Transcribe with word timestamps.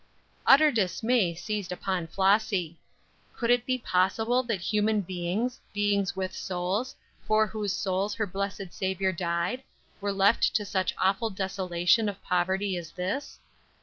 Utter 0.47 0.71
dismay 0.71 1.35
seized 1.35 1.71
upon 1.71 2.07
Flossy. 2.07 2.79
Could 3.35 3.51
it 3.51 3.67
be 3.67 3.77
possible 3.77 4.41
that 4.41 4.59
human 4.59 5.01
beings, 5.01 5.59
beings 5.75 6.15
with 6.15 6.33
souls, 6.35 6.95
for 7.27 7.45
whose 7.45 7.71
souls 7.71 8.15
her 8.15 8.25
blessed 8.25 8.73
Saviour 8.73 9.11
died, 9.11 9.61
were 10.01 10.11
left 10.11 10.55
to 10.55 10.65
such 10.65 10.95
awful 10.97 11.29
desolation 11.29 12.09
of 12.09 12.19
poverty 12.23 12.75
as 12.77 12.89
this! 12.93 13.37